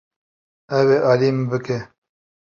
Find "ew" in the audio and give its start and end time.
0.79-0.87